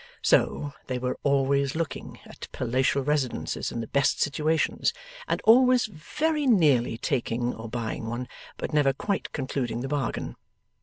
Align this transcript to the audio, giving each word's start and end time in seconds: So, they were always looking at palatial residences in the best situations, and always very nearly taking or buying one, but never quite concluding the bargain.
So, 0.23 0.73
they 0.87 0.97
were 0.97 1.19
always 1.21 1.75
looking 1.75 2.17
at 2.25 2.47
palatial 2.51 3.03
residences 3.03 3.71
in 3.71 3.81
the 3.81 3.87
best 3.87 4.19
situations, 4.19 4.93
and 5.27 5.41
always 5.43 5.85
very 5.85 6.47
nearly 6.47 6.97
taking 6.97 7.53
or 7.53 7.69
buying 7.69 8.07
one, 8.07 8.27
but 8.57 8.73
never 8.73 8.93
quite 8.93 9.31
concluding 9.31 9.81
the 9.81 9.87
bargain. 9.87 10.37